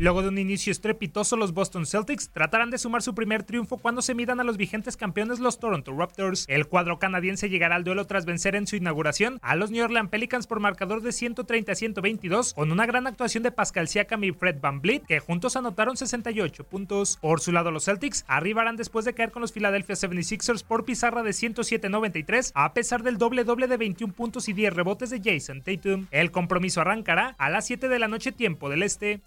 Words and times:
Luego 0.00 0.22
de 0.22 0.28
un 0.28 0.38
inicio 0.38 0.70
estrepitoso, 0.70 1.36
los 1.36 1.52
Boston 1.52 1.84
Celtics 1.84 2.30
tratarán 2.32 2.70
de 2.70 2.78
sumar 2.78 3.02
su 3.02 3.14
primer 3.14 3.42
triunfo 3.42 3.76
cuando 3.76 4.00
se 4.00 4.14
midan 4.14 4.40
a 4.40 4.44
los 4.44 4.56
vigentes 4.56 4.96
campeones, 4.96 5.40
los 5.40 5.60
Toronto 5.60 5.92
Raptors. 5.94 6.46
El 6.48 6.68
cuadro 6.68 6.98
canadiense 6.98 7.50
llegará 7.50 7.76
al 7.76 7.84
duelo 7.84 8.06
tras 8.06 8.24
vencer 8.24 8.56
en 8.56 8.66
su 8.66 8.76
inauguración 8.76 9.38
a 9.42 9.56
los 9.56 9.70
New 9.70 9.84
Orleans 9.84 10.08
Pelicans 10.08 10.46
por 10.46 10.58
marcador 10.58 11.02
de 11.02 11.12
130 11.12 11.72
a 11.72 11.74
122, 11.74 12.54
con 12.54 12.72
una 12.72 12.86
gran 12.86 13.06
actuación 13.06 13.42
de 13.42 13.52
Pascal 13.52 13.88
Siakam 13.88 14.24
y 14.24 14.32
Fred 14.32 14.56
Van 14.58 14.80
Vliet, 14.80 15.04
que 15.04 15.20
juntos 15.20 15.54
anotaron 15.56 15.98
68 15.98 16.64
puntos. 16.64 17.18
Por 17.20 17.42
su 17.42 17.52
lado, 17.52 17.70
los 17.70 17.84
Celtics 17.84 18.24
arribarán 18.26 18.76
después 18.76 19.04
de 19.04 19.12
caer 19.12 19.32
con 19.32 19.42
los 19.42 19.52
Philadelphia 19.52 19.96
76ers 19.96 20.64
por 20.64 20.86
pizarra 20.86 21.22
de 21.22 21.32
107-93, 21.32 22.52
a 22.54 22.72
pesar 22.72 23.02
del 23.02 23.18
doble 23.18 23.44
doble 23.44 23.66
de 23.66 23.76
21 23.76 24.14
puntos 24.14 24.48
y 24.48 24.54
10 24.54 24.72
rebotes 24.72 25.10
de 25.10 25.20
Jason 25.22 25.60
Tatum. 25.60 26.06
El 26.10 26.30
compromiso 26.30 26.80
arrancará 26.80 27.34
a 27.36 27.50
las 27.50 27.66
7 27.66 27.90
de 27.90 27.98
la 27.98 28.08
noche 28.08 28.32
tiempo 28.32 28.70
del 28.70 28.82
este. 28.82 29.20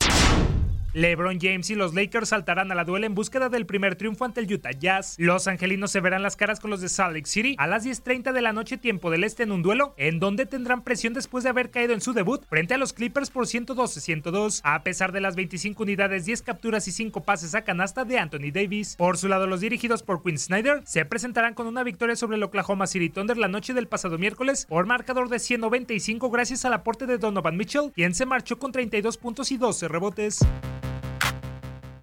LeBron 0.94 1.40
James 1.42 1.72
y 1.72 1.76
los 1.76 1.96
Lakers 1.96 2.30
saltarán 2.30 2.72
a 2.72 2.76
la 2.76 2.86
duela 2.86 3.08
en 3.08 3.16
búsqueda 3.16 3.50
del 3.50 3.66
primer 3.66 3.96
triunfo 3.96 4.26
ante 4.26 4.42
el 4.42 4.54
Utah 4.54 4.72
Jazz. 4.72 5.16
Los 5.18 5.48
angelinos 5.48 5.92
se 5.92 6.02
verán 6.02 6.22
las 6.22 6.36
caras 6.36 6.60
con 6.60 6.70
los 6.70 6.82
de 6.82 6.90
Salt 6.90 7.16
Lake 7.16 7.26
City 7.26 7.56
a 7.58 7.66
las 7.66 7.84
10:30 7.84 8.32
de 8.32 8.42
la 8.42 8.54
noche 8.54 8.78
tiempo 8.78 9.10
del 9.10 9.24
este 9.24 9.42
en 9.42 9.52
un 9.52 9.64
duelo 9.64 9.96
en 9.98 10.20
donde 10.20 10.46
tendrán 10.46 10.84
presión 10.84 11.14
después 11.14 11.44
de 11.44 11.50
haber 11.50 11.72
caído 11.72 11.94
en 11.94 12.02
su 12.02 12.14
debut 12.14 12.46
frente 12.48 12.76
a 12.76 12.78
los 12.78 12.94
Clippers 12.94 13.32
por 13.32 13.48
112-102 13.48 14.62
a 14.64 14.84
pesar 14.84 15.12
de 15.12 15.22
las 15.22 15.36
25 15.36 15.82
unidades, 15.82 16.26
10 16.26 16.44
capturas 16.44 16.88
y 16.88 16.92
5 16.92 17.24
pases 17.24 17.56
a 17.56 17.64
canasta 17.64 18.06
de 18.06 18.20
Anthony 18.20 18.52
Davis. 18.54 18.96
Por 18.96 19.18
su 19.18 19.28
lado, 19.28 19.48
los 19.48 19.62
dirigidos 19.62 20.04
por 20.04 20.22
Quinn 20.22 20.38
Snyder 20.38 20.84
se 20.86 21.06
presentarán 21.06 21.56
con 21.56 21.66
una 21.66 21.84
victoria 21.84 22.16
sobre 22.16 22.38
el 22.38 22.44
Oklahoma 22.44 22.86
City 22.86 23.10
Thunder 23.10 23.38
la 23.38 23.48
noche 23.48 23.74
del 23.74 23.88
pasado 23.88 24.20
miércoles 24.20 24.68
por 24.70 24.86
marcador 24.86 25.30
de 25.30 25.40
195 25.40 26.30
gracias 26.30 26.66
al 26.66 26.74
aporte 26.74 27.08
de 27.08 27.18
Donovan 27.18 27.58
Mitchell, 27.58 27.92
quien 27.96 28.14
se 28.14 28.28
marchó 28.28 28.60
con 28.60 28.72
32 28.72 29.18
puntos 29.18 29.52
y 29.52 29.58
12 29.58 29.88
rebotes. 29.88 30.40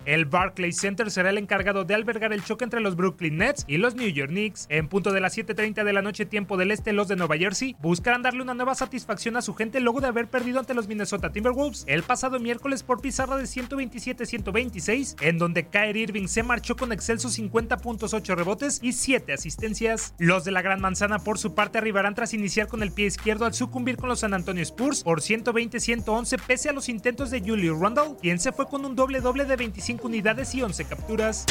El 0.07 0.25
Barclays 0.25 0.79
Center 0.79 1.11
será 1.11 1.29
el 1.29 1.37
encargado 1.37 1.85
de 1.85 1.95
albergar 1.95 2.33
el 2.33 2.43
choque 2.43 2.65
entre 2.65 2.81
los 2.81 2.97
Brooklyn 2.97 3.37
Nets 3.37 3.65
y 3.67 3.77
los 3.77 3.95
New 3.95 4.09
York 4.09 4.31
Knicks. 4.31 4.67
En 4.71 4.89
punto 4.89 5.13
de 5.13 5.21
las 5.21 5.37
7:30 5.37 5.85
de 5.85 5.93
la 5.93 6.01
noche 6.01 6.25
tiempo 6.25 6.57
del 6.57 6.71
este, 6.71 6.95
los 6.95 7.07
de 7.09 7.17
Nueva 7.17 7.37
Jersey 7.37 7.77
buscarán 7.81 8.23
darle 8.23 8.41
una 8.41 8.55
nueva 8.55 8.75
satisfacción 8.75 9.37
a 9.37 9.43
su 9.43 9.55
gente 9.55 9.79
luego 9.81 10.01
de 10.01 10.09
haber 10.09 10.29
perdido 10.29 10.59
ante 10.59 10.73
los 10.73 10.89
Minnesota 10.89 11.33
Timberwolves 11.33 11.85
el 11.87 12.03
pasado 12.03 12.41
miércoles 12.41 12.83
por 12.83 13.03
pizarra 13.03 13.37
de 13.37 13.45
127-126, 13.45 15.17
en 15.21 15.39
donde 15.39 15.67
Kyrie 15.67 16.05
Irving 16.05 16.29
se 16.29 16.43
marchó 16.43 16.77
con 16.77 16.93
excelsos 16.93 17.35
50 17.35 17.77
puntos, 17.79 18.15
8 18.15 18.35
rebotes 18.35 18.81
y 18.83 18.93
7 18.93 19.35
asistencias. 19.35 20.15
Los 20.19 20.45
de 20.45 20.53
la 20.53 20.63
Gran 20.63 20.81
Manzana 20.81 21.19
por 21.19 21.39
su 21.39 21.55
parte 21.55 21.77
arribarán 21.77 22.15
tras 22.15 22.33
iniciar 22.33 22.69
con 22.69 22.83
el 22.83 22.93
pie 22.93 23.07
izquierdo 23.07 23.45
al 23.45 23.53
sucumbir 23.53 23.97
con 23.97 24.09
los 24.09 24.21
San 24.21 24.33
Antonio 24.33 24.63
Spurs 24.63 25.03
por 25.03 25.21
120-111 25.21 26.41
pese 26.47 26.71
a 26.71 26.73
los 26.73 26.89
intentos 26.89 27.31
de 27.31 27.41
Julius 27.41 27.79
Randle, 27.79 28.17
quien 28.21 28.39
se 28.39 28.53
fue 28.53 28.67
con 28.67 28.85
un 28.85 28.97
doble 28.97 29.21
doble 29.21 29.45
de 29.45 29.57
25 29.57 29.90
unidades 30.03 30.55
y 30.55 30.63
11 30.63 30.85
capturas. 30.85 31.47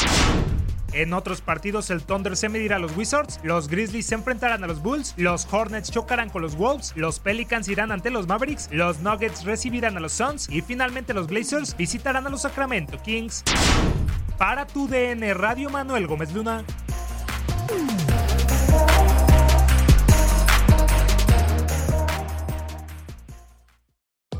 En 0.92 1.12
otros 1.12 1.40
partidos, 1.40 1.90
el 1.90 2.02
Thunder 2.02 2.36
se 2.36 2.48
medirá 2.48 2.76
a 2.76 2.78
los 2.80 2.96
Wizards, 2.96 3.38
los 3.44 3.68
Grizzlies 3.68 4.06
se 4.06 4.16
enfrentarán 4.16 4.64
a 4.64 4.66
los 4.66 4.82
Bulls, 4.82 5.14
los 5.16 5.46
Hornets 5.52 5.90
chocarán 5.90 6.30
con 6.30 6.42
los 6.42 6.56
Wolves, 6.56 6.92
los 6.96 7.20
Pelicans 7.20 7.68
irán 7.68 7.92
ante 7.92 8.10
los 8.10 8.26
Mavericks, 8.26 8.68
los 8.72 8.98
Nuggets 9.00 9.44
recibirán 9.44 9.96
a 9.96 10.00
los 10.00 10.12
Suns 10.12 10.48
y 10.48 10.62
finalmente 10.62 11.14
los 11.14 11.28
Blazers 11.28 11.76
visitarán 11.76 12.26
a 12.26 12.30
los 12.30 12.42
Sacramento 12.42 13.00
Kings. 13.02 13.44
Para 14.36 14.66
tu 14.66 14.88
DN 14.88 15.32
Radio 15.34 15.70
Manuel 15.70 16.08
Gómez 16.08 16.32
Luna. 16.32 16.64